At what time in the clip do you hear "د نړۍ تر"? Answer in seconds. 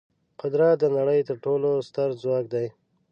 0.79-1.35